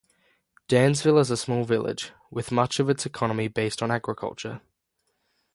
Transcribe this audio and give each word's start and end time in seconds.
Dansville 0.67 1.19
is 1.21 1.29
a 1.29 1.37
small 1.37 1.63
village, 1.63 2.11
with 2.31 2.51
much 2.51 2.79
of 2.79 2.89
its 2.89 3.05
economy 3.05 3.47
based 3.47 3.83
on 3.83 3.91
agriculture. 3.91 4.59